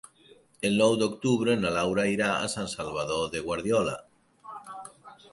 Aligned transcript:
El 0.67 0.77
nou 0.83 0.93
d'octubre 1.01 1.57
na 1.59 1.73
Laura 1.75 2.05
irà 2.11 2.29
a 2.37 2.47
Sant 2.53 2.69
Salvador 2.71 3.21
de 3.35 3.43
Guardiola. 3.49 3.93